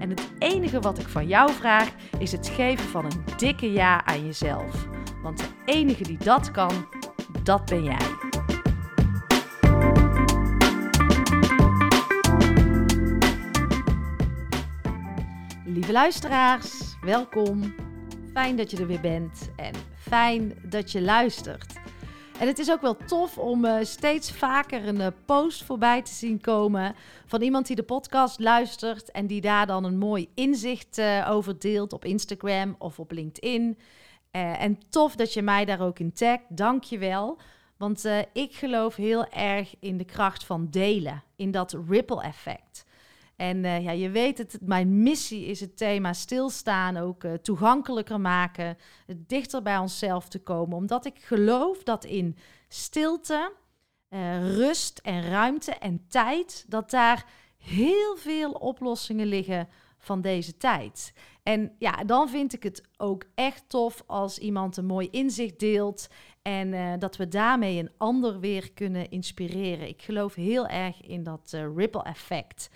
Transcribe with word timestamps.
En 0.00 0.10
het 0.10 0.30
enige 0.38 0.80
wat 0.80 0.98
ik 0.98 1.08
van 1.08 1.26
jou 1.26 1.52
vraag 1.52 1.90
is 2.18 2.32
het 2.32 2.48
geven 2.48 2.88
van 2.88 3.04
een 3.04 3.24
dikke 3.36 3.72
ja 3.72 4.04
aan 4.04 4.26
jezelf. 4.26 4.88
Want 5.22 5.38
de 5.38 5.48
enige 5.64 6.02
die 6.02 6.18
dat 6.18 6.50
kan, 6.50 6.86
dat 7.42 7.64
ben 7.64 7.84
jij. 7.84 7.96
Lieve 15.64 15.92
luisteraars, 15.92 16.96
welkom. 17.00 17.74
Fijn 18.32 18.56
dat 18.56 18.70
je 18.70 18.76
er 18.76 18.86
weer 18.86 19.00
bent 19.00 19.50
en 19.56 19.74
fijn 19.96 20.52
dat 20.62 20.92
je 20.92 21.02
luistert. 21.02 21.79
En 22.40 22.46
het 22.46 22.58
is 22.58 22.70
ook 22.70 22.80
wel 22.80 22.96
tof 22.96 23.38
om 23.38 23.64
uh, 23.64 23.76
steeds 23.82 24.32
vaker 24.32 24.88
een 24.88 25.00
uh, 25.00 25.06
post 25.24 25.62
voorbij 25.62 26.02
te 26.02 26.12
zien 26.12 26.40
komen 26.40 26.94
van 27.26 27.42
iemand 27.42 27.66
die 27.66 27.76
de 27.76 27.82
podcast 27.82 28.38
luistert 28.38 29.10
en 29.10 29.26
die 29.26 29.40
daar 29.40 29.66
dan 29.66 29.84
een 29.84 29.98
mooi 29.98 30.28
inzicht 30.34 30.98
uh, 30.98 31.26
over 31.30 31.58
deelt 31.58 31.92
op 31.92 32.04
Instagram 32.04 32.74
of 32.78 32.98
op 32.98 33.12
LinkedIn. 33.12 33.78
en 34.30 34.78
tof 34.88 35.16
dat 35.16 35.32
je 35.32 35.42
mij 35.42 35.64
daar 35.64 35.80
ook 35.80 35.98
in 35.98 36.12
tagt. 36.12 36.42
Dank 36.48 36.84
je 36.84 36.98
wel. 36.98 37.38
Want 37.76 38.04
ik 38.32 38.54
geloof 38.54 38.96
heel 38.96 39.26
erg 39.26 39.74
in 39.80 39.96
de 39.96 40.04
kracht 40.04 40.44
van 40.44 40.68
delen, 40.70 41.22
in 41.36 41.50
dat 41.50 41.76
ripple 41.88 42.22
effect. 42.22 42.84
En 43.40 43.64
uh, 43.64 43.82
ja, 43.82 43.90
je 43.90 44.10
weet 44.10 44.38
het, 44.38 44.58
mijn 44.60 45.02
missie 45.02 45.46
is 45.46 45.60
het 45.60 45.76
thema 45.76 46.12
stilstaan 46.12 46.96
ook 46.96 47.24
uh, 47.24 47.32
toegankelijker 47.32 48.20
maken, 48.20 48.76
dichter 49.16 49.62
bij 49.62 49.78
onszelf 49.78 50.28
te 50.28 50.38
komen. 50.38 50.76
Omdat 50.76 51.04
ik 51.04 51.18
geloof 51.18 51.82
dat 51.82 52.04
in 52.04 52.36
stilte, 52.68 53.52
uh, 54.10 54.56
rust 54.56 54.98
en 54.98 55.22
ruimte 55.22 55.72
en 55.72 56.04
tijd, 56.08 56.64
dat 56.68 56.90
daar 56.90 57.26
heel 57.58 58.16
veel 58.16 58.50
oplossingen 58.50 59.26
liggen 59.26 59.68
van 59.98 60.20
deze 60.20 60.56
tijd. 60.56 61.12
En 61.42 61.74
ja, 61.78 62.04
dan 62.04 62.28
vind 62.28 62.52
ik 62.52 62.62
het 62.62 62.88
ook 62.96 63.24
echt 63.34 63.64
tof 63.68 64.02
als 64.06 64.38
iemand 64.38 64.76
een 64.76 64.86
mooi 64.86 65.08
inzicht 65.10 65.58
deelt 65.58 66.08
en 66.42 66.98
dat 66.98 67.16
we 67.16 67.28
daarmee 67.28 67.78
een 67.78 67.90
ander 67.96 68.40
weer 68.40 68.72
kunnen 68.72 69.10
inspireren. 69.10 69.88
Ik 69.88 70.02
geloof 70.02 70.34
heel 70.34 70.66
erg 70.66 71.02
in 71.02 71.22
dat 71.22 71.56
ripple 71.74 72.02
effect. 72.02 72.70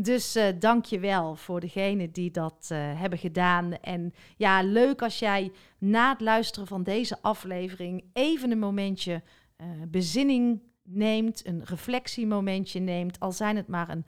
Dus 0.00 0.36
uh, 0.36 0.46
dank 0.58 0.84
je 0.84 0.98
wel 0.98 1.36
voor 1.36 1.60
degenen 1.60 2.10
die 2.10 2.30
dat 2.30 2.68
uh, 2.72 2.78
hebben 2.78 3.18
gedaan. 3.18 3.72
En 3.72 4.14
ja, 4.36 4.62
leuk 4.62 5.02
als 5.02 5.18
jij 5.18 5.52
na 5.78 6.10
het 6.10 6.20
luisteren 6.20 6.68
van 6.68 6.82
deze 6.82 7.18
aflevering 7.22 8.04
even 8.12 8.50
een 8.50 8.58
momentje 8.58 9.22
uh, 9.56 9.66
bezinning 9.88 10.60
neemt, 10.82 11.46
een 11.46 11.64
reflectiemomentje 11.64 12.80
neemt, 12.80 13.20
al 13.20 13.32
zijn 13.32 13.56
het 13.56 13.68
maar 13.68 13.88
een 13.88 14.06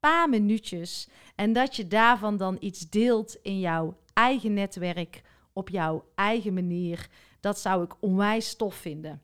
paar 0.00 0.28
minuutjes. 0.28 1.08
En 1.34 1.52
dat 1.52 1.76
je 1.76 1.88
daarvan 1.88 2.36
dan 2.36 2.56
iets 2.60 2.90
deelt 2.90 3.36
in 3.42 3.60
jouw 3.60 3.96
eigen 4.12 4.54
netwerk, 4.54 5.22
op 5.52 5.68
jouw 5.68 6.04
eigen 6.14 6.54
manier. 6.54 7.08
Dat 7.40 7.58
zou 7.58 7.84
ik 7.84 7.94
onwijs 8.00 8.56
tof 8.56 8.74
vinden. 8.74 9.22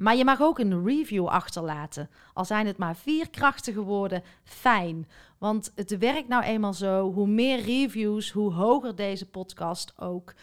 Maar 0.00 0.16
je 0.16 0.24
mag 0.24 0.40
ook 0.40 0.58
een 0.58 0.84
review 0.84 1.26
achterlaten. 1.26 2.10
Al 2.32 2.44
zijn 2.44 2.66
het 2.66 2.76
maar 2.76 2.96
vier 2.96 3.30
krachtige 3.30 3.82
woorden, 3.82 4.22
fijn. 4.44 5.08
Want 5.40 5.72
het 5.74 5.98
werkt 5.98 6.28
nou 6.28 6.42
eenmaal 6.42 6.72
zo. 6.72 7.12
Hoe 7.12 7.26
meer 7.26 7.60
reviews, 7.60 8.30
hoe 8.30 8.52
hoger 8.52 8.94
deze 8.94 9.30
podcast 9.30 9.92
ook 9.96 10.34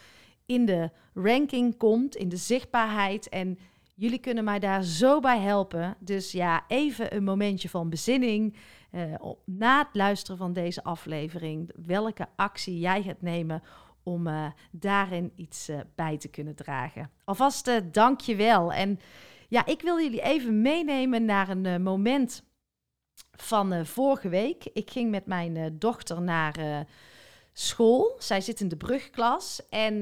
in 0.46 0.64
de 0.64 0.90
ranking 1.14 1.76
komt, 1.76 2.16
in 2.16 2.28
de 2.28 2.36
zichtbaarheid. 2.36 3.28
En 3.28 3.58
jullie 3.94 4.18
kunnen 4.18 4.44
mij 4.44 4.58
daar 4.58 4.82
zo 4.82 5.20
bij 5.20 5.38
helpen. 5.38 5.96
Dus 5.98 6.32
ja, 6.32 6.64
even 6.68 7.14
een 7.14 7.24
momentje 7.24 7.68
van 7.68 7.88
bezinning. 7.88 8.56
Uh, 8.92 9.14
na 9.44 9.78
het 9.78 9.88
luisteren 9.92 10.38
van 10.38 10.52
deze 10.52 10.84
aflevering, 10.84 11.70
welke 11.86 12.26
actie 12.36 12.78
jij 12.78 13.02
gaat 13.02 13.22
nemen 13.22 13.62
om 14.02 14.26
uh, 14.26 14.46
daarin 14.70 15.32
iets 15.36 15.68
uh, 15.68 15.80
bij 15.94 16.18
te 16.18 16.28
kunnen 16.28 16.54
dragen. 16.54 17.10
Alvast 17.24 17.70
dank 17.92 18.20
je 18.20 18.36
wel. 18.36 18.72
En 18.72 18.98
ja, 19.48 19.66
ik 19.66 19.82
wil 19.82 20.00
jullie 20.00 20.22
even 20.22 20.62
meenemen 20.62 21.24
naar 21.24 21.48
een 21.48 21.82
moment 21.82 22.47
van 23.30 23.72
uh, 23.72 23.84
vorige 23.84 24.28
week. 24.28 24.64
Ik 24.72 24.90
ging 24.90 25.10
met 25.10 25.26
mijn 25.26 25.56
uh, 25.56 25.66
dochter 25.72 26.22
naar 26.22 26.86
school. 27.52 28.16
Zij 28.18 28.40
zit 28.40 28.60
in 28.60 28.68
de 28.68 28.76
brugklas. 28.76 29.62
En 29.68 30.00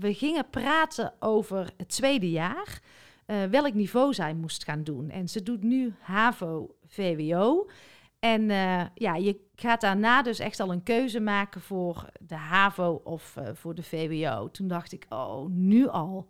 we 0.00 0.14
gingen 0.14 0.50
praten 0.50 1.12
over 1.18 1.72
het 1.76 1.88
tweede 1.88 2.30
jaar. 2.30 2.80
welk 3.50 3.74
niveau 3.74 4.14
zij 4.14 4.34
moest 4.34 4.64
gaan 4.64 4.84
doen. 4.84 5.10
En 5.10 5.28
ze 5.28 5.42
doet 5.42 5.62
nu 5.62 5.94
HAVO-VWO. 5.98 7.68
En 8.18 8.48
ja, 8.94 9.14
je 9.14 9.40
gaat 9.54 9.80
daarna 9.80 10.22
dus 10.22 10.38
echt 10.38 10.60
al 10.60 10.72
een 10.72 10.82
keuze 10.82 11.20
maken 11.20 11.60
voor 11.60 12.06
de 12.20 12.34
HAVO 12.34 13.00
of 13.04 13.36
voor 13.52 13.74
de 13.74 13.82
VWO. 13.82 14.50
Toen 14.50 14.68
dacht 14.68 14.92
ik, 14.92 15.06
oh, 15.08 15.48
nu 15.48 15.88
al. 15.88 16.28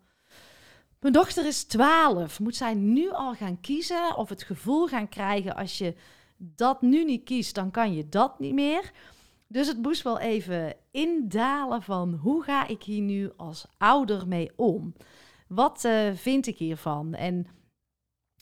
Mijn 1.00 1.18
dochter 1.18 1.46
is 1.46 1.64
12. 1.64 2.40
Moet 2.40 2.56
zij 2.56 2.74
nu 2.74 3.10
al 3.10 3.34
gaan 3.34 3.60
kiezen 3.60 4.16
of 4.16 4.28
het 4.28 4.42
gevoel 4.42 4.86
gaan 4.86 5.08
krijgen 5.08 5.56
als 5.56 5.78
je 5.78 5.94
dat 6.36 6.82
nu 6.82 7.04
niet 7.04 7.24
kiest, 7.24 7.54
dan 7.54 7.70
kan 7.70 7.94
je 7.94 8.08
dat 8.08 8.38
niet 8.38 8.54
meer. 8.54 8.92
Dus 9.48 9.66
het 9.66 9.82
moest 9.82 10.02
wel 10.02 10.18
even 10.18 10.74
indalen 10.90 11.82
van 11.82 12.14
hoe 12.14 12.42
ga 12.42 12.66
ik 12.66 12.82
hier 12.82 13.02
nu 13.02 13.32
als 13.36 13.66
ouder 13.78 14.28
mee 14.28 14.50
om? 14.56 14.94
Wat 15.48 15.84
uh, 15.84 16.12
vind 16.14 16.46
ik 16.46 16.58
hiervan? 16.58 17.14
En 17.14 17.46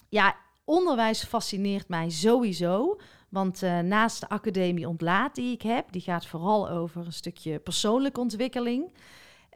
ja, 0.08 0.36
onderwijs 0.64 1.24
fascineert 1.24 1.88
mij 1.88 2.10
sowieso. 2.10 3.00
Want 3.28 3.62
uh, 3.62 3.78
naast 3.78 4.20
de 4.20 4.28
academie 4.28 4.88
ontlaat 4.88 5.34
die 5.34 5.52
ik 5.52 5.62
heb, 5.62 5.92
die 5.92 6.02
gaat 6.02 6.26
vooral 6.26 6.68
over 6.70 7.06
een 7.06 7.12
stukje 7.12 7.58
persoonlijke 7.58 8.20
ontwikkeling. 8.20 8.92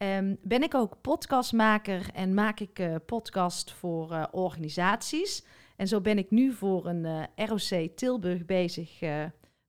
Um, 0.03 0.39
ben 0.43 0.63
ik 0.63 0.75
ook 0.75 1.01
podcastmaker 1.01 2.11
en 2.15 2.35
maak 2.35 2.61
ik 2.61 2.79
uh, 2.79 2.95
podcast 3.07 3.73
voor 3.73 4.29
organisaties. 4.31 5.45
En 5.79 5.89
zo 5.89 6.01
ben 6.01 6.19
ik 6.19 6.31
nu 6.31 6.53
voor 6.53 6.87
een 6.87 7.05
uh, 7.05 7.47
ROC 7.47 7.97
Tilburg 7.97 8.45
bezig 8.45 9.01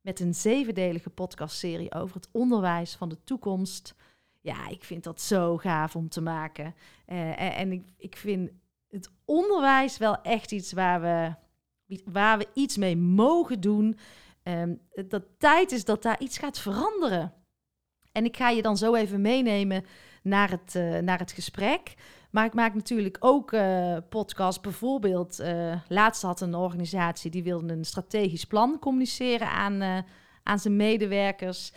met 0.02 0.20
een 0.20 0.34
zevendelige 0.34 1.10
podcastserie 1.10 1.94
over 1.94 2.16
het 2.16 2.30
onderwijs 2.32 2.96
van 2.96 3.10
de 3.10 3.24
toekomst. 3.24 3.96
Ja, 4.42 4.68
ik 4.68 4.84
vind 4.84 5.04
dat 5.04 5.22
zo 5.22 5.58
gaaf 5.58 5.96
om 5.96 6.10
te 6.10 6.22
maken. 6.22 6.76
en, 7.06 7.36
en 7.38 7.72
ik, 7.72 7.84
ik 7.98 8.18
vind 8.18 8.50
het 8.88 9.12
onderwijs 9.26 9.98
wel 9.98 10.22
echt 10.22 10.52
iets 10.52 10.72
waar 10.72 11.02
we, 11.02 11.34
waar 12.06 12.38
we 12.38 12.48
iets 12.54 12.78
mee 12.78 12.98
mogen 12.98 13.60
doen. 13.60 13.98
Um, 14.44 14.82
dat 15.08 15.24
tijd 15.38 15.72
is 15.72 15.86
dat 15.86 16.04
daar 16.04 16.22
iets 16.22 16.38
gaat 16.38 16.60
veranderen. 16.60 17.34
En 18.12 18.26
ik 18.26 18.38
ga 18.38 18.50
je 18.50 18.62
dan 18.62 18.78
zo 18.78 18.96
even 18.96 19.22
meenemen 19.22 19.86
naar 20.24 20.50
het, 20.50 20.74
naar 21.04 21.20
het 21.20 21.32
gesprek. 21.32 21.96
Maar 22.30 22.46
ik 22.46 22.54
maak 22.54 22.74
natuurlijk 22.74 23.18
ook 23.20 23.52
uh, 23.52 23.98
podcasts. 24.10 24.62
Bijvoorbeeld, 24.62 25.40
uh, 25.40 25.76
laatst 25.88 26.22
had 26.22 26.42
een 26.42 26.56
organisatie 26.56 27.32
die 27.32 27.44
wilde 27.44 27.74
een 27.74 27.86
strategisch 27.86 28.46
plan 28.46 28.80
communiceren 28.80 29.50
aan, 29.50 30.06
aan 30.44 30.60
zijn 30.60 30.76
medewerkers. 30.76 31.74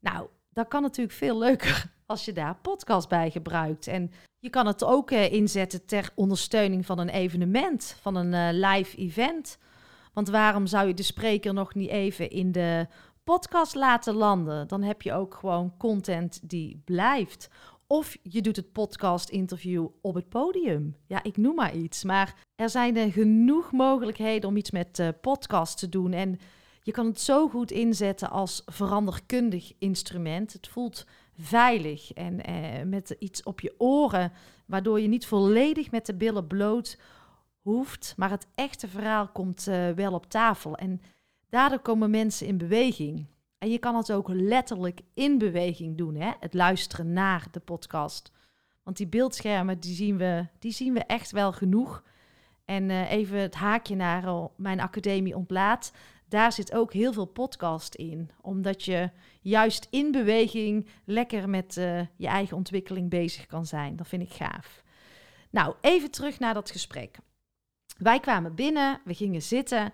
Nou, 0.00 0.26
dat 0.52 0.68
kan 0.68 0.82
natuurlijk 0.82 1.16
veel 1.16 1.38
leuker 1.38 1.92
als 2.06 2.24
je 2.24 2.32
daar 2.32 2.56
podcast 2.62 3.08
bij 3.08 3.30
gebruikt. 3.30 3.86
En 3.86 4.10
je 4.38 4.50
kan 4.50 4.66
het 4.66 4.84
ook 4.84 5.10
inzetten 5.10 5.86
ter 5.86 6.10
ondersteuning 6.14 6.86
van 6.86 6.98
een 6.98 7.08
evenement, 7.08 7.96
van 8.00 8.16
een 8.16 8.58
live 8.58 8.96
event. 8.96 9.58
Want 10.12 10.28
waarom 10.28 10.66
zou 10.66 10.88
je 10.88 10.94
de 10.94 11.02
spreker 11.02 11.54
nog 11.54 11.74
niet 11.74 11.90
even 11.90 12.30
in 12.30 12.52
de 12.52 12.86
podcast 13.24 13.74
laten 13.74 14.14
landen? 14.14 14.68
Dan 14.68 14.82
heb 14.82 15.02
je 15.02 15.12
ook 15.12 15.34
gewoon 15.34 15.74
content 15.76 16.40
die 16.42 16.82
blijft. 16.84 17.48
Of 17.86 18.16
je 18.22 18.40
doet 18.40 18.56
het 18.56 18.72
podcast-interview 18.72 19.86
op 20.00 20.14
het 20.14 20.28
podium. 20.28 20.96
Ja, 21.06 21.22
ik 21.22 21.36
noem 21.36 21.54
maar 21.54 21.76
iets. 21.76 22.04
Maar 22.04 22.34
er 22.56 22.70
zijn 22.70 22.96
er 22.96 23.12
genoeg 23.12 23.72
mogelijkheden 23.72 24.48
om 24.48 24.56
iets 24.56 24.70
met 24.70 24.98
uh, 24.98 25.08
podcast 25.20 25.78
te 25.78 25.88
doen. 25.88 26.12
En 26.12 26.38
je 26.82 26.92
kan 26.92 27.06
het 27.06 27.20
zo 27.20 27.48
goed 27.48 27.70
inzetten 27.70 28.30
als 28.30 28.62
veranderkundig 28.66 29.72
instrument. 29.78 30.52
Het 30.52 30.68
voelt 30.68 31.06
veilig 31.38 32.12
en 32.12 32.44
eh, 32.44 32.82
met 32.84 33.16
iets 33.18 33.42
op 33.42 33.60
je 33.60 33.74
oren, 33.78 34.32
waardoor 34.66 35.00
je 35.00 35.08
niet 35.08 35.26
volledig 35.26 35.90
met 35.90 36.06
de 36.06 36.14
billen 36.14 36.46
bloot 36.46 36.98
hoeft, 37.60 38.14
maar 38.16 38.30
het 38.30 38.46
echte 38.54 38.88
verhaal 38.88 39.28
komt 39.28 39.66
uh, 39.68 39.90
wel 39.90 40.12
op 40.12 40.30
tafel. 40.30 40.76
En 40.76 41.00
daardoor 41.48 41.78
komen 41.78 42.10
mensen 42.10 42.46
in 42.46 42.58
beweging. 42.58 43.26
En 43.58 43.70
je 43.70 43.78
kan 43.78 43.96
het 43.96 44.12
ook 44.12 44.28
letterlijk 44.28 45.00
in 45.14 45.38
beweging 45.38 45.96
doen, 45.96 46.14
hè? 46.14 46.32
het 46.40 46.54
luisteren 46.54 47.12
naar 47.12 47.46
de 47.50 47.60
podcast. 47.60 48.32
Want 48.82 48.96
die 48.96 49.06
beeldschermen, 49.06 49.80
die 49.80 49.94
zien 49.94 50.16
we, 50.16 50.46
die 50.58 50.72
zien 50.72 50.94
we 50.94 51.00
echt 51.00 51.30
wel 51.30 51.52
genoeg. 51.52 52.02
En 52.64 52.90
uh, 52.90 53.10
even 53.10 53.38
het 53.38 53.54
haakje 53.54 53.94
naar 53.94 54.24
uh, 54.24 54.44
mijn 54.56 54.80
academie 54.80 55.36
ontlaat. 55.36 55.92
Daar 56.28 56.52
zit 56.52 56.74
ook 56.74 56.92
heel 56.92 57.12
veel 57.12 57.24
podcast 57.24 57.94
in. 57.94 58.30
Omdat 58.40 58.84
je 58.84 59.10
juist 59.40 59.86
in 59.90 60.12
beweging 60.12 60.86
lekker 61.04 61.48
met 61.48 61.76
uh, 61.76 62.00
je 62.16 62.26
eigen 62.26 62.56
ontwikkeling 62.56 63.10
bezig 63.10 63.46
kan 63.46 63.66
zijn. 63.66 63.96
Dat 63.96 64.08
vind 64.08 64.22
ik 64.22 64.32
gaaf. 64.32 64.82
Nou, 65.50 65.74
even 65.80 66.10
terug 66.10 66.38
naar 66.38 66.54
dat 66.54 66.70
gesprek. 66.70 67.18
Wij 67.98 68.20
kwamen 68.20 68.54
binnen, 68.54 69.00
we 69.04 69.14
gingen 69.14 69.42
zitten 69.42 69.92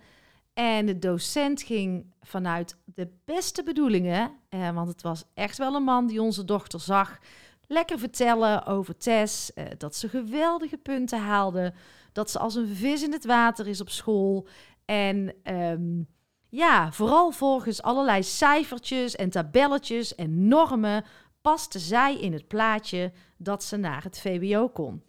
en 0.55 0.87
de 0.87 0.99
docent 0.99 1.63
ging 1.63 2.15
vanuit 2.21 2.77
de 2.85 3.09
beste 3.25 3.63
bedoelingen, 3.63 4.31
eh, 4.49 4.71
want 4.71 4.89
het 4.89 5.03
was 5.03 5.25
echt 5.35 5.59
wel 5.59 5.75
een 5.75 5.83
man 5.83 6.07
die 6.07 6.23
onze 6.23 6.45
dochter 6.45 6.81
zag, 6.81 7.19
lekker 7.67 7.99
vertellen 7.99 8.67
over 8.67 8.97
Tess, 8.97 9.53
eh, 9.53 9.65
dat 9.79 9.97
ze 9.97 10.09
geweldige 10.09 10.77
punten 10.77 11.21
haalde, 11.21 11.73
dat 12.13 12.31
ze 12.31 12.39
als 12.39 12.55
een 12.55 12.75
vis 12.75 13.03
in 13.03 13.13
het 13.13 13.25
water 13.25 13.67
is 13.67 13.81
op 13.81 13.91
school 13.91 14.47
en 14.85 15.35
um, 15.45 16.07
ja, 16.49 16.93
vooral 16.93 17.31
volgens 17.31 17.83
allerlei 17.83 18.23
cijfertjes 18.23 19.17
en 19.17 19.31
tabelletjes 19.31 20.15
en 20.15 20.49
normen 20.49 21.05
paste 21.41 21.79
zij 21.79 22.21
in 22.21 22.33
het 22.33 22.49
plaatje 22.49 23.13
dat 23.37 23.65
ze 23.65 23.77
naar 23.77 24.03
het 24.03 24.21
VWO 24.21 24.69
kon. 24.69 25.03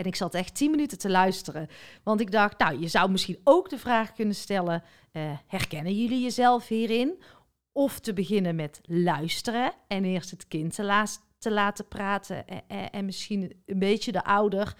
En 0.00 0.06
ik 0.06 0.16
zat 0.16 0.34
echt 0.34 0.54
tien 0.54 0.70
minuten 0.70 0.98
te 0.98 1.10
luisteren. 1.10 1.68
Want 2.02 2.20
ik 2.20 2.30
dacht, 2.30 2.58
nou, 2.58 2.80
je 2.80 2.88
zou 2.88 3.10
misschien 3.10 3.40
ook 3.44 3.68
de 3.68 3.78
vraag 3.78 4.12
kunnen 4.12 4.34
stellen: 4.34 4.82
uh, 5.12 5.22
herkennen 5.46 5.94
jullie 5.94 6.22
jezelf 6.22 6.68
hierin? 6.68 7.22
Of 7.72 7.98
te 7.98 8.12
beginnen 8.12 8.56
met 8.56 8.80
luisteren 8.82 9.72
en 9.86 10.04
eerst 10.04 10.30
het 10.30 10.48
kind 10.48 10.74
te, 10.74 11.06
te 11.38 11.50
laten 11.50 11.88
praten 11.88 12.48
en, 12.48 12.62
en, 12.68 12.90
en, 12.90 13.04
misschien 13.04 13.62
een 13.66 13.78
beetje 13.78 14.12
de 14.12 14.24
ouder. 14.24 14.76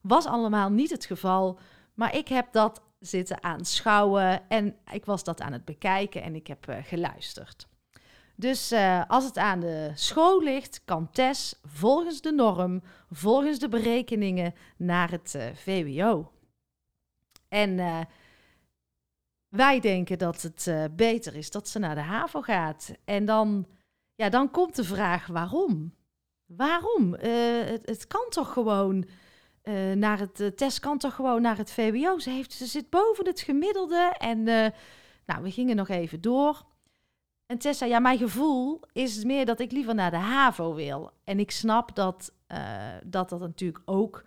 Was 0.00 0.26
allemaal 0.26 0.70
niet 0.70 0.90
het 0.90 1.04
geval. 1.04 1.58
Maar 1.94 2.16
ik 2.16 2.28
heb 2.28 2.52
dat 2.52 2.82
zitten 2.98 3.42
aanschouwen 3.42 4.48
en 4.48 4.76
ik 4.92 5.04
was 5.04 5.24
dat 5.24 5.40
aan 5.40 5.52
het 5.52 5.64
bekijken 5.64 6.22
en 6.22 6.34
ik 6.34 6.46
heb 6.46 6.66
geluisterd. 6.82 7.66
Dus 8.36 8.72
uh, 8.72 9.02
als 9.08 9.24
het 9.24 9.38
aan 9.38 9.60
de 9.60 9.90
school 9.94 10.42
ligt, 10.42 10.84
kan 10.84 11.10
Tess 11.10 11.60
volgens 11.64 12.20
de 12.20 12.32
norm, 12.32 12.82
volgens 13.10 13.58
de 13.58 13.68
berekeningen, 13.68 14.54
naar 14.76 15.10
het 15.10 15.34
uh, 15.36 15.46
VWO. 15.54 16.32
En 17.48 17.70
uh, 17.70 18.00
wij 19.48 19.80
denken 19.80 20.18
dat 20.18 20.42
het 20.42 20.90
beter 20.96 21.34
is 21.34 21.50
dat 21.50 21.68
ze 21.68 21.78
naar 21.78 21.94
de 21.94 22.00
HAVO 22.00 22.40
gaat. 22.40 22.92
En 23.04 23.24
dan, 23.24 23.66
ja, 24.14 24.28
dan 24.28 24.50
komt 24.50 24.76
de 24.76 24.84
vraag 24.84 25.26
waarom? 25.26 25.94
Waarom? 26.46 27.14
Het, 27.14 27.86
het, 27.86 28.06
kan 28.06 28.26
toch 28.28 28.52
gewoon 28.52 29.08
naar 29.94 30.18
het 30.18 30.56
Tess 30.56 30.80
kan 30.80 30.98
toch 30.98 31.14
gewoon 31.14 31.42
naar 31.42 31.56
het 31.56 31.72
VWO. 31.72 32.18
Ze, 32.18 32.30
heeft, 32.30 32.52
ze 32.52 32.66
zit 32.66 32.90
boven 32.90 33.26
het 33.26 33.40
gemiddelde. 33.40 34.14
En 34.18 34.42
nou, 35.26 35.42
we 35.42 35.50
gingen 35.50 35.76
nog 35.76 35.88
even 35.88 36.20
door. 36.20 36.64
En 37.52 37.58
Tessa, 37.58 37.86
ja, 37.86 37.98
mijn 37.98 38.18
gevoel 38.18 38.80
is 38.92 39.24
meer 39.24 39.46
dat 39.46 39.60
ik 39.60 39.72
liever 39.72 39.94
naar 39.94 40.10
de 40.10 40.16
HAVO 40.16 40.74
wil. 40.74 41.10
En 41.24 41.38
ik 41.38 41.50
snap 41.50 41.94
dat 41.94 42.32
uh, 42.48 42.58
dat, 43.04 43.28
dat 43.28 43.40
natuurlijk 43.40 43.82
ook 43.84 44.24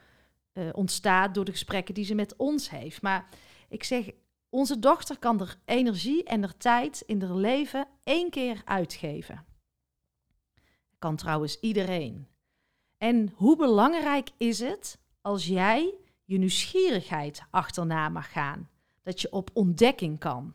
uh, 0.54 0.69
ontstaat 0.72 1.33
door 1.33 1.45
de 1.45 1.51
gesprekken 1.51 1.94
die 1.94 2.06
ze 2.06 2.16
met 2.16 2.36
ons 2.36 2.69
heeft. 2.69 3.01
Maar 3.01 3.30
ik 3.69 3.83
zeg, 3.83 4.10
onze 4.50 4.80
dochter 4.80 5.19
kan 5.19 5.42
er 5.42 5.57
energie 5.66 6.24
en 6.24 6.44
er 6.44 6.57
tijd 6.57 7.04
in 7.06 7.22
haar 7.22 7.36
leven 7.36 7.88
één 8.04 8.30
keer 8.30 8.62
uitgeven. 8.66 9.45
Kan 11.00 11.16
trouwens 11.16 11.60
iedereen. 11.60 12.28
En 12.98 13.31
hoe 13.36 13.56
belangrijk 13.56 14.30
is 14.38 14.60
het 14.60 15.00
als 15.21 15.45
jij 15.45 15.94
je 16.25 16.38
nieuwsgierigheid 16.38 17.44
achterna 17.50 18.10
mag 18.10 18.31
gaan? 18.31 18.69
Dat 19.04 19.21
je 19.21 19.31
op 19.31 19.50
ontdekking 19.54 20.19
kan 20.19 20.54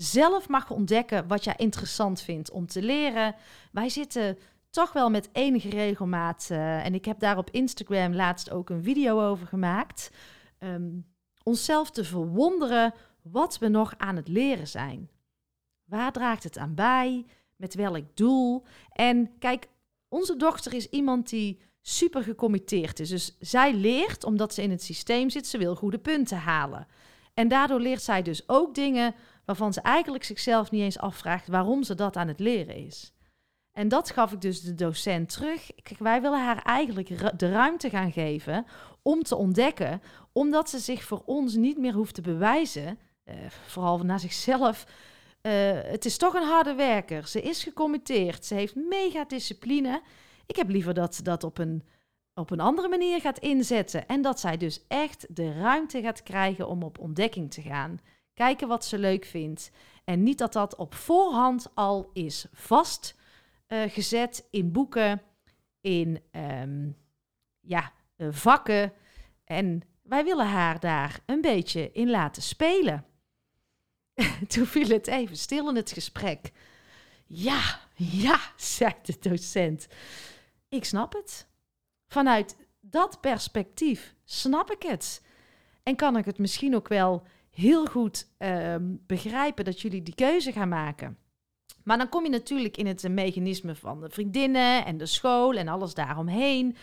zelf 0.00 0.48
mag 0.48 0.70
ontdekken 0.70 1.26
wat 1.26 1.44
jij 1.44 1.54
interessant 1.56 2.20
vindt 2.20 2.50
om 2.50 2.66
te 2.66 2.82
leren. 2.82 3.34
Wij 3.72 3.88
zitten 3.88 4.38
toch 4.70 4.92
wel 4.92 5.10
met 5.10 5.28
enige 5.32 5.68
regelmaat, 5.68 6.48
uh, 6.52 6.84
en 6.84 6.94
ik 6.94 7.04
heb 7.04 7.18
daar 7.18 7.38
op 7.38 7.50
Instagram 7.50 8.14
laatst 8.14 8.50
ook 8.50 8.70
een 8.70 8.82
video 8.82 9.28
over 9.28 9.46
gemaakt, 9.46 10.10
um, 10.58 11.06
onszelf 11.42 11.90
te 11.90 12.04
verwonderen 12.04 12.94
wat 13.22 13.58
we 13.58 13.68
nog 13.68 13.94
aan 13.96 14.16
het 14.16 14.28
leren 14.28 14.68
zijn. 14.68 15.10
Waar 15.84 16.12
draagt 16.12 16.42
het 16.42 16.58
aan 16.58 16.74
bij? 16.74 17.26
Met 17.56 17.74
welk 17.74 18.16
doel? 18.16 18.64
En 18.92 19.30
kijk, 19.38 19.68
onze 20.08 20.36
dochter 20.36 20.74
is 20.74 20.88
iemand 20.88 21.28
die 21.28 21.60
super 21.80 22.22
gecommitteerd 22.22 23.00
is. 23.00 23.08
Dus 23.08 23.36
zij 23.40 23.74
leert 23.74 24.24
omdat 24.24 24.54
ze 24.54 24.62
in 24.62 24.70
het 24.70 24.82
systeem 24.82 25.30
zit, 25.30 25.46
ze 25.46 25.58
wil 25.58 25.76
goede 25.76 25.98
punten 25.98 26.38
halen. 26.38 26.86
En 27.34 27.48
daardoor 27.48 27.80
leert 27.80 28.02
zij 28.02 28.22
dus 28.22 28.48
ook 28.48 28.74
dingen 28.74 29.14
waarvan 29.48 29.72
ze 29.72 29.80
eigenlijk 29.80 30.24
zichzelf 30.24 30.70
niet 30.70 30.82
eens 30.82 30.98
afvraagt 30.98 31.48
waarom 31.48 31.82
ze 31.82 31.94
dat 31.94 32.16
aan 32.16 32.28
het 32.28 32.40
leren 32.40 32.74
is. 32.74 33.12
En 33.72 33.88
dat 33.88 34.10
gaf 34.10 34.32
ik 34.32 34.40
dus 34.40 34.60
de 34.60 34.74
docent 34.74 35.32
terug. 35.32 35.70
Wij 35.98 36.20
willen 36.20 36.44
haar 36.44 36.62
eigenlijk 36.62 37.38
de 37.38 37.50
ruimte 37.50 37.90
gaan 37.90 38.12
geven 38.12 38.66
om 39.02 39.22
te 39.22 39.36
ontdekken, 39.36 40.02
omdat 40.32 40.70
ze 40.70 40.78
zich 40.78 41.04
voor 41.04 41.22
ons 41.24 41.54
niet 41.54 41.78
meer 41.78 41.92
hoeft 41.92 42.14
te 42.14 42.20
bewijzen, 42.20 42.98
uh, 43.24 43.34
vooral 43.66 43.98
naar 43.98 44.20
zichzelf. 44.20 44.86
Uh, 45.42 45.52
het 45.82 46.04
is 46.04 46.16
toch 46.16 46.34
een 46.34 46.48
harde 46.48 46.74
werker. 46.74 47.26
Ze 47.26 47.42
is 47.42 47.62
gecommitteerd. 47.62 48.44
Ze 48.44 48.54
heeft 48.54 48.74
mega 48.74 49.24
discipline. 49.24 50.02
Ik 50.46 50.56
heb 50.56 50.68
liever 50.68 50.94
dat 50.94 51.14
ze 51.14 51.22
dat 51.22 51.44
op 51.44 51.58
een, 51.58 51.82
op 52.34 52.50
een 52.50 52.60
andere 52.60 52.88
manier 52.88 53.20
gaat 53.20 53.38
inzetten. 53.38 54.06
En 54.06 54.22
dat 54.22 54.40
zij 54.40 54.56
dus 54.56 54.84
echt 54.88 55.26
de 55.30 55.52
ruimte 55.52 56.00
gaat 56.00 56.22
krijgen 56.22 56.68
om 56.68 56.82
op 56.82 56.98
ontdekking 56.98 57.50
te 57.50 57.62
gaan. 57.62 58.00
Kijken 58.38 58.68
wat 58.68 58.84
ze 58.84 58.98
leuk 58.98 59.24
vindt. 59.24 59.70
En 60.04 60.22
niet 60.22 60.38
dat 60.38 60.52
dat 60.52 60.76
op 60.76 60.94
voorhand 60.94 61.70
al 61.74 62.10
is 62.12 62.46
vastgezet 62.52 64.38
uh, 64.40 64.60
in 64.60 64.72
boeken, 64.72 65.22
in 65.80 66.22
um, 66.32 66.96
ja, 67.60 67.92
uh, 68.16 68.28
vakken. 68.30 68.92
En 69.44 69.82
wij 70.02 70.24
willen 70.24 70.46
haar 70.46 70.80
daar 70.80 71.20
een 71.26 71.40
beetje 71.40 71.92
in 71.92 72.10
laten 72.10 72.42
spelen. 72.42 73.04
Toen 74.48 74.66
viel 74.66 74.88
het 74.88 75.06
even 75.06 75.36
stil 75.36 75.68
in 75.68 75.76
het 75.76 75.92
gesprek. 75.92 76.50
Ja, 77.26 77.80
ja, 77.94 78.40
zei 78.56 78.94
de 79.02 79.16
docent. 79.20 79.86
Ik 80.68 80.84
snap 80.84 81.12
het. 81.12 81.46
Vanuit 82.06 82.56
dat 82.80 83.20
perspectief 83.20 84.14
snap 84.24 84.70
ik 84.70 84.82
het. 84.82 85.22
En 85.82 85.96
kan 85.96 86.16
ik 86.16 86.24
het 86.24 86.38
misschien 86.38 86.74
ook 86.74 86.88
wel 86.88 87.26
heel 87.58 87.86
goed 87.86 88.28
um, 88.38 89.02
begrijpen 89.06 89.64
dat 89.64 89.80
jullie 89.80 90.02
die 90.02 90.14
keuze 90.14 90.52
gaan 90.52 90.68
maken. 90.68 91.18
Maar 91.84 91.98
dan 91.98 92.08
kom 92.08 92.24
je 92.24 92.30
natuurlijk 92.30 92.76
in 92.76 92.86
het 92.86 93.08
mechanisme 93.08 93.74
van 93.74 94.00
de 94.00 94.10
vriendinnen 94.10 94.84
en 94.84 94.98
de 94.98 95.06
school 95.06 95.52
en 95.52 95.68
alles 95.68 95.94
daaromheen. 95.94 96.76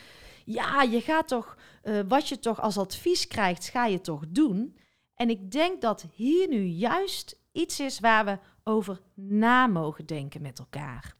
Ja, 0.45 0.81
je 0.81 1.01
gaat 1.01 1.27
toch, 1.27 1.57
uh, 1.83 1.99
wat 2.07 2.29
je 2.29 2.39
toch 2.39 2.61
als 2.61 2.77
advies 2.77 3.27
krijgt, 3.27 3.69
ga 3.69 3.85
je 3.85 4.01
toch 4.01 4.23
doen. 4.27 4.77
En 5.15 5.29
ik 5.29 5.51
denk 5.51 5.81
dat 5.81 6.05
hier 6.13 6.47
nu 6.47 6.63
juist 6.63 7.39
iets 7.51 7.79
is 7.79 7.99
waar 7.99 8.25
we 8.25 8.37
over 8.63 9.01
na 9.13 9.67
mogen 9.67 10.05
denken 10.05 10.41
met 10.41 10.59
elkaar. 10.59 11.15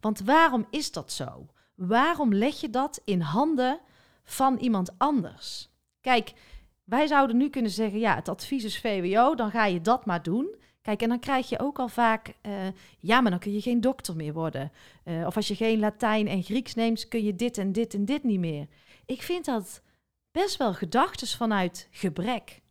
Want 0.00 0.20
waarom 0.20 0.66
is 0.70 0.92
dat 0.92 1.12
zo? 1.12 1.46
Waarom 1.74 2.34
leg 2.34 2.60
je 2.60 2.70
dat 2.70 3.00
in 3.04 3.20
handen 3.20 3.80
van 4.24 4.56
iemand 4.56 4.98
anders? 4.98 5.70
Kijk, 6.00 6.32
wij 6.86 7.06
zouden 7.06 7.36
nu 7.36 7.48
kunnen 7.48 7.70
zeggen, 7.70 7.98
ja, 7.98 8.14
het 8.14 8.28
advies 8.28 8.64
is 8.64 8.80
VWO, 8.80 9.34
dan 9.34 9.50
ga 9.50 9.66
je 9.66 9.80
dat 9.80 10.06
maar 10.06 10.22
doen. 10.22 10.54
Kijk, 10.82 11.02
en 11.02 11.08
dan 11.08 11.18
krijg 11.18 11.48
je 11.48 11.58
ook 11.58 11.78
al 11.78 11.88
vaak, 11.88 12.34
uh, 12.42 12.52
ja, 12.98 13.20
maar 13.20 13.30
dan 13.30 13.40
kun 13.40 13.52
je 13.52 13.60
geen 13.60 13.80
dokter 13.80 14.16
meer 14.16 14.32
worden. 14.32 14.72
Uh, 15.04 15.26
of 15.26 15.36
als 15.36 15.48
je 15.48 15.54
geen 15.54 15.78
Latijn 15.78 16.28
en 16.28 16.42
Grieks 16.42 16.74
neemt, 16.74 17.08
kun 17.08 17.24
je 17.24 17.34
dit 17.34 17.58
en 17.58 17.72
dit 17.72 17.94
en 17.94 18.04
dit 18.04 18.22
niet 18.22 18.38
meer. 18.38 18.66
Ik 19.06 19.22
vind 19.22 19.44
dat 19.44 19.82
best 20.30 20.56
wel 20.56 20.74
gedachten 20.74 21.28
vanuit 21.28 21.88
gebrek. 21.90 22.64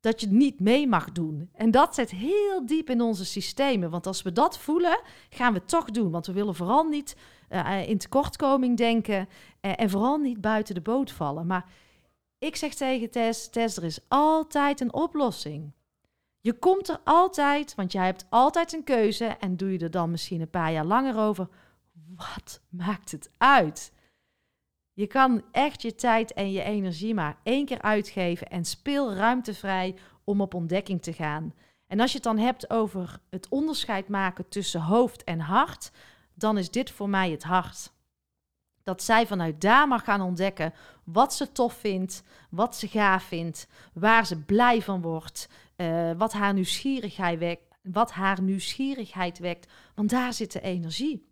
dat 0.00 0.20
je 0.20 0.26
het 0.26 0.36
niet 0.36 0.60
mee 0.60 0.86
mag 0.86 1.12
doen. 1.12 1.50
En 1.52 1.70
dat 1.70 1.94
zit 1.94 2.10
heel 2.10 2.66
diep 2.66 2.90
in 2.90 3.00
onze 3.00 3.24
systemen. 3.24 3.90
Want 3.90 4.06
als 4.06 4.22
we 4.22 4.32
dat 4.32 4.58
voelen, 4.58 5.00
gaan 5.30 5.52
we 5.52 5.58
het 5.58 5.68
toch 5.68 5.90
doen. 5.90 6.10
Want 6.10 6.26
we 6.26 6.32
willen 6.32 6.54
vooral 6.54 6.84
niet 6.84 7.16
uh, 7.50 7.88
in 7.88 7.98
tekortkoming 7.98 8.76
denken 8.76 9.28
en 9.60 9.90
vooral 9.90 10.16
niet 10.16 10.40
buiten 10.40 10.74
de 10.74 10.80
boot 10.80 11.10
vallen. 11.10 11.46
Maar 11.46 11.66
ik 12.38 12.56
zeg 12.56 12.74
tegen 12.74 13.10
Tess, 13.10 13.50
Tess, 13.50 13.76
er 13.76 13.84
is 13.84 14.00
altijd 14.08 14.80
een 14.80 14.92
oplossing. 14.92 15.72
Je 16.40 16.52
komt 16.52 16.88
er 16.88 17.00
altijd, 17.04 17.74
want 17.74 17.92
jij 17.92 18.04
hebt 18.04 18.26
altijd 18.28 18.72
een 18.72 18.84
keuze 18.84 19.24
en 19.24 19.56
doe 19.56 19.72
je 19.72 19.78
er 19.78 19.90
dan 19.90 20.10
misschien 20.10 20.40
een 20.40 20.50
paar 20.50 20.72
jaar 20.72 20.84
langer 20.84 21.18
over. 21.18 21.48
Wat 22.16 22.60
maakt 22.68 23.10
het 23.10 23.30
uit? 23.38 23.92
Je 24.92 25.06
kan 25.06 25.42
echt 25.52 25.82
je 25.82 25.94
tijd 25.94 26.32
en 26.32 26.52
je 26.52 26.62
energie 26.62 27.14
maar 27.14 27.38
één 27.42 27.64
keer 27.64 27.82
uitgeven 27.82 28.48
en 28.48 28.64
speel 28.64 29.14
ruimtevrij 29.14 29.96
om 30.24 30.40
op 30.40 30.54
ontdekking 30.54 31.02
te 31.02 31.12
gaan. 31.12 31.54
En 31.86 32.00
als 32.00 32.10
je 32.10 32.16
het 32.16 32.26
dan 32.26 32.38
hebt 32.38 32.70
over 32.70 33.20
het 33.30 33.48
onderscheid 33.48 34.08
maken 34.08 34.48
tussen 34.48 34.80
hoofd 34.80 35.24
en 35.24 35.40
hart, 35.40 35.90
dan 36.34 36.58
is 36.58 36.70
dit 36.70 36.90
voor 36.90 37.08
mij 37.08 37.30
het 37.30 37.42
hart. 37.42 37.92
Dat 38.86 39.02
zij 39.02 39.26
vanuit 39.26 39.60
daar 39.60 39.88
mag 39.88 40.04
gaan 40.04 40.20
ontdekken 40.20 40.74
wat 41.04 41.34
ze 41.34 41.52
tof 41.52 41.74
vindt, 41.74 42.22
wat 42.50 42.76
ze 42.76 42.88
gaaf 42.88 43.24
vindt, 43.24 43.68
waar 43.92 44.26
ze 44.26 44.36
blij 44.36 44.82
van 44.82 45.02
wordt, 45.02 45.48
uh, 45.76 46.10
wat, 46.16 46.32
haar 46.32 46.54
nieuwsgierigheid 46.54 47.38
wekt, 47.38 47.62
wat 47.82 48.12
haar 48.12 48.42
nieuwsgierigheid 48.42 49.38
wekt. 49.38 49.72
Want 49.94 50.10
daar 50.10 50.32
zit 50.32 50.52
de 50.52 50.60
energie. 50.60 51.28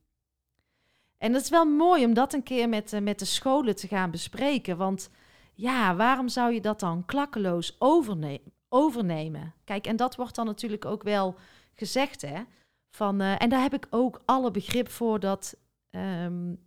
En 1.18 1.32
het 1.32 1.42
is 1.42 1.48
wel 1.48 1.64
mooi 1.64 2.04
om 2.04 2.14
dat 2.14 2.32
een 2.32 2.42
keer 2.42 2.68
met, 2.68 2.92
uh, 2.92 3.00
met 3.00 3.18
de 3.18 3.24
scholen 3.24 3.76
te 3.76 3.88
gaan 3.88 4.10
bespreken. 4.10 4.76
Want 4.76 5.10
ja, 5.52 5.96
waarom 5.96 6.28
zou 6.28 6.52
je 6.52 6.60
dat 6.60 6.80
dan 6.80 7.04
klakkeloos 7.04 7.76
overne 7.78 8.40
overnemen? 8.68 9.54
Kijk, 9.64 9.86
en 9.86 9.96
dat 9.96 10.16
wordt 10.16 10.34
dan 10.34 10.46
natuurlijk 10.46 10.84
ook 10.84 11.02
wel 11.02 11.34
gezegd, 11.74 12.22
hè. 12.22 12.42
Van, 12.90 13.22
uh, 13.22 13.42
en 13.42 13.48
daar 13.48 13.62
heb 13.62 13.74
ik 13.74 13.86
ook 13.90 14.22
alle 14.24 14.50
begrip 14.50 14.88
voor 14.88 15.20
dat 15.20 15.56
um, 15.90 16.64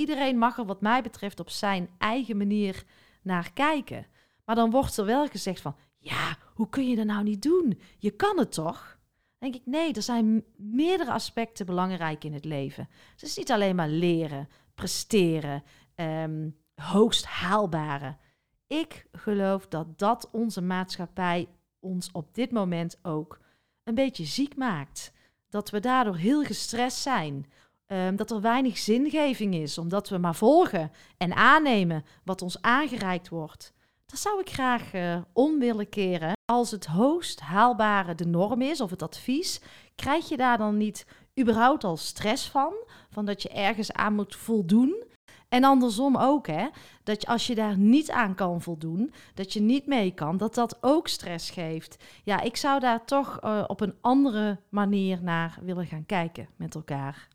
iedereen 0.00 0.38
mag 0.38 0.58
er 0.58 0.64
wat 0.64 0.80
mij 0.80 1.02
betreft 1.02 1.40
op 1.40 1.50
zijn 1.50 1.88
eigen 1.98 2.36
manier 2.36 2.84
naar 3.22 3.52
kijken. 3.52 4.06
Maar 4.44 4.54
dan 4.54 4.70
wordt 4.70 4.96
er 4.96 5.04
wel 5.04 5.26
gezegd 5.26 5.60
van, 5.60 5.76
ja, 5.98 6.36
hoe 6.54 6.68
kun 6.68 6.88
je 6.88 6.96
dat 6.96 7.06
nou 7.06 7.22
niet 7.22 7.42
doen? 7.42 7.80
Je 7.98 8.10
kan 8.10 8.38
het 8.38 8.52
toch? 8.52 8.98
denk 9.38 9.54
ik, 9.54 9.62
nee, 9.64 9.92
er 9.92 10.02
zijn 10.02 10.44
meerdere 10.56 11.10
aspecten 11.12 11.66
belangrijk 11.66 12.24
in 12.24 12.32
het 12.32 12.44
leven. 12.44 12.88
Het 13.12 13.22
is 13.22 13.36
niet 13.36 13.50
alleen 13.50 13.76
maar 13.76 13.88
leren, 13.88 14.48
presteren, 14.74 15.62
um, 15.94 16.56
hoogst 16.74 17.24
haalbare. 17.24 18.16
Ik 18.66 19.06
geloof 19.12 19.68
dat 19.68 19.98
dat 19.98 20.28
onze 20.32 20.60
maatschappij 20.60 21.48
ons 21.78 22.08
op 22.12 22.34
dit 22.34 22.50
moment 22.50 22.98
ook 23.02 23.38
een 23.84 23.94
beetje 23.94 24.24
ziek 24.24 24.56
maakt. 24.56 25.12
Dat 25.48 25.70
we 25.70 25.80
daardoor 25.80 26.16
heel 26.16 26.42
gestrest 26.42 26.98
zijn. 26.98 27.46
Um, 27.92 28.16
dat 28.16 28.30
er 28.30 28.40
weinig 28.40 28.78
zingeving 28.78 29.54
is, 29.54 29.78
omdat 29.78 30.08
we 30.08 30.18
maar 30.18 30.34
volgen 30.34 30.92
en 31.16 31.34
aannemen 31.34 32.04
wat 32.24 32.42
ons 32.42 32.62
aangereikt 32.62 33.28
wordt. 33.28 33.72
Dat 34.06 34.18
zou 34.18 34.40
ik 34.40 34.50
graag 34.50 34.94
uh, 34.94 35.16
om 35.32 35.58
willen 35.58 35.88
keren. 35.88 36.32
Als 36.44 36.70
het 36.70 36.86
hoogst 36.86 37.40
haalbare 37.40 38.14
de 38.14 38.26
norm 38.26 38.62
is 38.62 38.80
of 38.80 38.90
het 38.90 39.02
advies, 39.02 39.60
krijg 39.94 40.28
je 40.28 40.36
daar 40.36 40.58
dan 40.58 40.76
niet 40.76 41.06
überhaupt 41.40 41.84
al 41.84 41.96
stress 41.96 42.48
van? 42.48 42.72
Van 43.10 43.24
dat 43.24 43.42
je 43.42 43.48
ergens 43.48 43.92
aan 43.92 44.14
moet 44.14 44.36
voldoen? 44.36 45.04
En 45.48 45.64
andersom 45.64 46.16
ook, 46.16 46.46
hè? 46.46 46.68
Dat 47.02 47.26
als 47.26 47.46
je 47.46 47.54
daar 47.54 47.78
niet 47.78 48.10
aan 48.10 48.34
kan 48.34 48.62
voldoen, 48.62 49.12
dat 49.34 49.52
je 49.52 49.60
niet 49.60 49.86
mee 49.86 50.10
kan, 50.10 50.36
dat 50.36 50.54
dat 50.54 50.78
ook 50.80 51.08
stress 51.08 51.50
geeft. 51.50 52.04
Ja, 52.24 52.40
ik 52.40 52.56
zou 52.56 52.80
daar 52.80 53.04
toch 53.04 53.44
uh, 53.44 53.64
op 53.66 53.80
een 53.80 53.94
andere 54.00 54.60
manier 54.68 55.22
naar 55.22 55.58
willen 55.62 55.86
gaan 55.86 56.06
kijken 56.06 56.48
met 56.56 56.74
elkaar. 56.74 57.28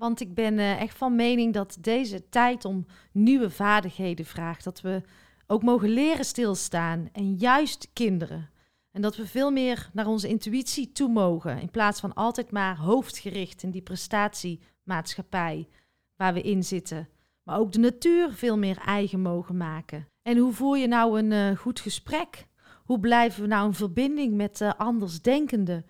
Want 0.00 0.20
ik 0.20 0.34
ben 0.34 0.58
uh, 0.58 0.80
echt 0.80 0.96
van 0.96 1.16
mening 1.16 1.54
dat 1.54 1.76
deze 1.80 2.28
tijd 2.28 2.64
om 2.64 2.86
nieuwe 3.12 3.50
vaardigheden 3.50 4.24
vraagt. 4.24 4.64
Dat 4.64 4.80
we 4.80 5.02
ook 5.46 5.62
mogen 5.62 5.88
leren 5.88 6.24
stilstaan 6.24 7.08
en 7.12 7.34
juist 7.34 7.88
kinderen. 7.92 8.50
En 8.90 9.02
dat 9.02 9.16
we 9.16 9.26
veel 9.26 9.50
meer 9.50 9.90
naar 9.92 10.06
onze 10.06 10.28
intuïtie 10.28 10.92
toe 10.92 11.08
mogen, 11.08 11.60
in 11.60 11.70
plaats 11.70 12.00
van 12.00 12.14
altijd 12.14 12.50
maar 12.50 12.76
hoofdgericht 12.76 13.62
in 13.62 13.70
die 13.70 13.82
prestatiemaatschappij 13.82 15.68
waar 16.16 16.34
we 16.34 16.42
in 16.42 16.64
zitten. 16.64 17.08
Maar 17.42 17.58
ook 17.58 17.72
de 17.72 17.78
natuur 17.78 18.32
veel 18.32 18.58
meer 18.58 18.78
eigen 18.78 19.20
mogen 19.20 19.56
maken. 19.56 20.06
En 20.22 20.36
hoe 20.36 20.52
voer 20.52 20.78
je 20.78 20.88
nou 20.88 21.18
een 21.18 21.30
uh, 21.30 21.58
goed 21.58 21.80
gesprek? 21.80 22.46
Hoe 22.84 23.00
blijven 23.00 23.42
we 23.42 23.48
nou 23.48 23.66
in 23.66 23.74
verbinding 23.74 24.34
met 24.34 24.60
uh, 24.60 24.72
andersdenkenden? 24.76 25.86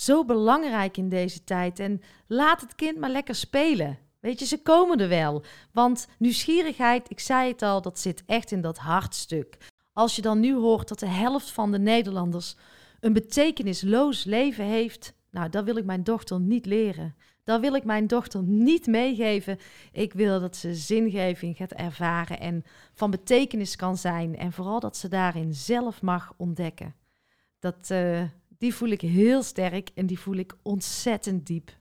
Zo 0.00 0.24
belangrijk 0.24 0.96
in 0.96 1.08
deze 1.08 1.44
tijd. 1.44 1.78
En 1.78 2.02
laat 2.26 2.60
het 2.60 2.74
kind 2.74 2.98
maar 2.98 3.10
lekker 3.10 3.34
spelen. 3.34 3.98
Weet 4.20 4.38
je, 4.38 4.46
ze 4.46 4.62
komen 4.62 5.00
er 5.00 5.08
wel. 5.08 5.42
Want 5.72 6.08
nieuwsgierigheid, 6.18 7.10
ik 7.10 7.20
zei 7.20 7.50
het 7.50 7.62
al, 7.62 7.82
dat 7.82 7.98
zit 7.98 8.22
echt 8.26 8.50
in 8.50 8.60
dat 8.60 8.78
hartstuk. 8.78 9.56
Als 9.92 10.16
je 10.16 10.22
dan 10.22 10.40
nu 10.40 10.54
hoort 10.54 10.88
dat 10.88 10.98
de 10.98 11.06
helft 11.06 11.50
van 11.50 11.70
de 11.70 11.78
Nederlanders 11.78 12.56
een 13.00 13.12
betekenisloos 13.12 14.24
leven 14.24 14.64
heeft, 14.64 15.14
nou, 15.30 15.48
dat 15.48 15.64
wil 15.64 15.76
ik 15.76 15.84
mijn 15.84 16.04
dochter 16.04 16.40
niet 16.40 16.66
leren. 16.66 17.14
Dat 17.44 17.60
wil 17.60 17.74
ik 17.74 17.84
mijn 17.84 18.06
dochter 18.06 18.42
niet 18.42 18.86
meegeven. 18.86 19.58
Ik 19.92 20.12
wil 20.12 20.40
dat 20.40 20.56
ze 20.56 20.74
zingeving 20.74 21.56
gaat 21.56 21.72
ervaren 21.72 22.40
en 22.40 22.64
van 22.92 23.10
betekenis 23.10 23.76
kan 23.76 23.96
zijn. 23.96 24.36
En 24.36 24.52
vooral 24.52 24.80
dat 24.80 24.96
ze 24.96 25.08
daarin 25.08 25.54
zelf 25.54 26.02
mag 26.02 26.32
ontdekken. 26.36 26.94
Dat, 27.58 27.88
uh, 27.92 28.22
die 28.60 28.74
voel 28.74 28.88
ik 28.88 29.00
heel 29.00 29.42
sterk 29.42 29.90
en 29.94 30.06
die 30.06 30.18
voel 30.18 30.36
ik 30.36 30.56
ontzettend 30.62 31.46
diep. 31.46 31.78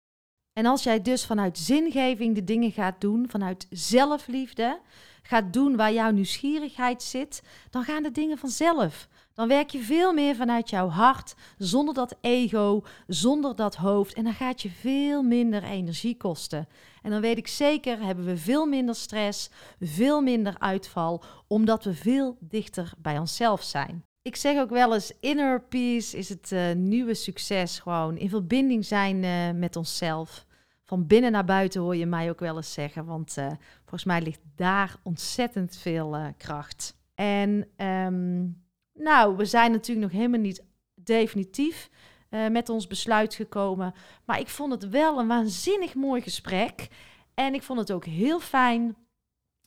En 0.54 0.66
als 0.66 0.84
jij 0.84 1.02
dus 1.02 1.26
vanuit 1.26 1.58
zingeving 1.58 2.36
de 2.36 2.44
dingen 2.44 2.72
gaat 2.72 3.02
doen, 3.02 3.30
vanuit 3.30 3.68
zelfliefde, 3.70 4.80
gaat 5.22 5.54
doen 5.54 5.76
waar 5.76 5.94
jouw 5.94 6.12
nieuwsgierigheid 6.12 7.04
zit, 7.04 7.44
dan 7.70 7.84
gaan 7.84 8.04
de 8.04 8.12
dingen 8.12 8.38
vanzelf. 8.38 9.08
Dan 9.34 9.48
werk 9.48 9.70
je 9.70 9.80
veel 9.80 10.14
meer 10.14 10.36
vanuit 10.36 10.70
jouw 10.70 10.90
hart, 10.90 11.36
zonder 11.58 11.94
dat 11.94 12.18
ego, 12.22 12.84
zonder 13.08 13.56
dat 13.56 13.76
hoofd. 13.76 14.14
En 14.14 14.24
dan 14.24 14.34
gaat 14.34 14.62
je 14.62 14.70
veel 14.70 15.24
minder 15.24 15.64
energie 15.64 16.18
kosten. 16.18 16.68
En 17.02 17.12
dan 17.12 17.22
weet 17.22 17.38
ik 17.38 17.48
zeker, 17.48 18.04
hebben 18.04 18.26
we 18.26 18.38
veel 18.38 18.66
minder 18.66 18.96
stress, 18.96 19.50
veel 19.80 20.22
minder 20.22 20.60
uitval, 20.60 21.24
omdat 21.48 21.84
we 21.84 21.94
veel 21.94 22.38
dichter 22.40 22.92
bij 22.98 23.20
onszelf 23.20 23.64
zijn. 23.64 24.09
Ik 24.30 24.36
zeg 24.36 24.60
ook 24.60 24.70
wel 24.70 24.94
eens, 24.94 25.12
inner 25.20 25.62
peace 25.62 26.18
is 26.18 26.30
het 26.30 26.52
uh, 26.52 26.72
nieuwe 26.72 27.14
succes. 27.14 27.80
Gewoon 27.80 28.18
in 28.18 28.30
verbinding 28.30 28.86
zijn 28.86 29.24
uh, 29.24 29.52
met 29.60 29.76
onszelf 29.76 30.46
van 30.84 31.08
binnen 31.08 31.32
naar 31.32 31.46
buiten 31.46 31.82
hoor 31.82 31.96
je 31.96 32.06
mij 32.06 32.30
ook 32.30 32.40
wel 32.40 32.56
eens 32.56 32.74
zeggen. 32.74 33.06
Want 33.06 33.38
uh, 33.38 33.48
volgens 33.80 34.04
mij 34.04 34.22
ligt 34.22 34.42
daar 34.56 34.96
ontzettend 35.04 35.78
veel 35.78 36.34
kracht. 36.38 36.98
En 37.16 37.68
um, 37.78 38.64
nou, 38.94 39.36
we 39.38 39.46
zijn 39.46 39.72
natuurlijk 39.72 40.12
nog 40.12 40.18
helemaal 40.18 40.40
niet 40.40 40.66
definitief 40.96 41.90
met 42.30 42.70
ons 42.70 42.88
besluit 42.88 43.34
gekomen. 43.34 43.94
Maar 44.26 44.40
ik 44.40 44.48
vond 44.48 44.72
het 44.72 44.90
wel 44.90 45.20
een 45.20 45.28
waanzinnig 45.28 45.96
mooi 45.96 46.22
gesprek. 46.22 46.88
En 47.34 47.54
ik 47.54 47.64
vond 47.64 47.80
het 47.80 47.92
ook 47.92 48.06
heel 48.06 48.40
fijn 48.40 48.96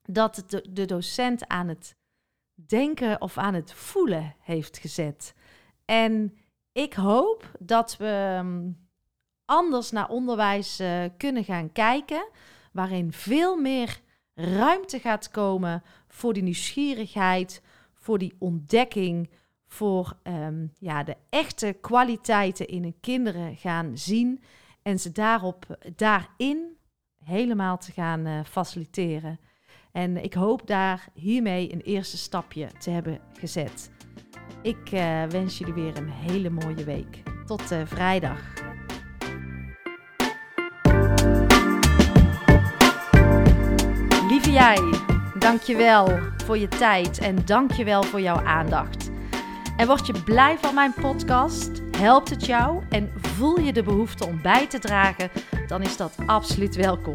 dat 0.03 0.45
de, 0.47 0.67
de 0.71 0.85
docent 0.85 1.49
aan 1.49 1.69
het 1.69 1.97
denken 2.67 3.21
of 3.21 3.39
aan 3.39 3.55
het 3.55 3.73
voelen 3.73 4.35
heeft 4.41 4.79
gezet. 4.79 5.35
En 5.85 6.37
ik 6.73 6.95
hoop 6.95 7.51
dat 7.59 7.97
we 7.97 8.37
um, 8.39 8.89
anders 9.45 9.91
naar 9.91 10.09
onderwijs 10.09 10.81
uh, 10.81 11.05
kunnen 11.17 11.45
gaan 11.45 11.73
kijken, 11.73 12.29
waarin 12.73 13.13
veel 13.13 13.57
meer 13.57 14.01
ruimte 14.35 14.99
gaat 14.99 15.31
komen 15.31 15.83
voor 16.09 16.33
die 16.33 16.43
nieuwsgierigheid, 16.43 17.63
voor 17.95 18.19
die 18.19 18.37
ontdekking, 18.39 19.31
voor 19.67 20.17
um, 20.23 20.73
ja, 20.79 21.03
de 21.03 21.17
echte 21.29 21.77
kwaliteiten 21.81 22.69
in 22.69 22.85
een 22.85 23.01
kinderen 23.01 23.57
gaan 23.57 23.99
zien 23.99 24.43
en 24.83 24.99
ze 24.99 25.13
daarop, 25.13 25.79
daarin 25.97 26.77
helemaal 27.25 27.79
te 27.79 27.93
gaan 27.93 28.27
uh, 28.27 28.45
faciliteren. 28.45 29.41
En 29.93 30.25
ik 30.25 30.35
hoop 30.35 30.67
daar 30.67 31.09
hiermee 31.15 31.73
een 31.73 31.81
eerste 31.81 32.17
stapje 32.17 32.67
te 32.79 32.91
hebben 32.91 33.19
gezet. 33.39 33.91
Ik 34.63 34.93
uh, 34.93 35.25
wens 35.25 35.59
jullie 35.59 35.75
weer 35.75 35.97
een 35.97 36.09
hele 36.09 36.51
mooie 36.51 36.85
week. 36.85 37.23
Tot 37.47 37.73
uh, 37.73 37.81
vrijdag. 37.85 38.41
Lieve 44.29 44.51
jij, 44.51 44.79
dankjewel 45.39 46.19
voor 46.45 46.59
je 46.59 46.69
tijd 46.69 47.19
en 47.19 47.45
dankjewel 47.45 48.03
voor 48.03 48.21
jouw 48.21 48.45
aandacht. 48.45 49.11
En 49.77 49.87
word 49.87 50.07
je 50.07 50.23
blij 50.25 50.59
van 50.59 50.75
mijn 50.75 50.95
podcast? 51.01 51.83
Helpt 51.97 52.31
het 52.31 52.47
jou 52.47 52.83
en 52.91 53.11
voel 53.17 53.61
je 53.61 53.73
de 53.73 53.83
behoefte 53.83 54.27
om 54.27 54.43
bij 54.43 54.67
te 54.67 54.79
dragen? 54.79 55.31
Dan 55.67 55.83
is 55.83 55.97
dat 55.97 56.17
absoluut 56.27 56.77
welkom. 56.77 57.15